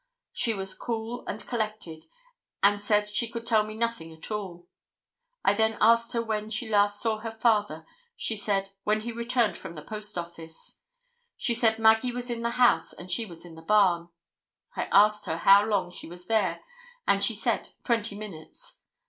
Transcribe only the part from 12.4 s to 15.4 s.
the house and she was in the barn. I asked her